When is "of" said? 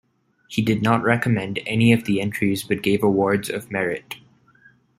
1.93-2.05, 3.51-3.69